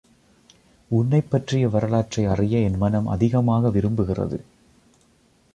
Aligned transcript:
உன்னைப் 0.89 1.31
பற்றிய 1.31 1.69
வரலாற்றை 1.69 2.25
அறிய 2.25 2.59
என் 2.59 2.77
மனம் 2.77 3.07
அதிகமாக 3.07 3.69
விரும்புகிறது. 3.69 4.43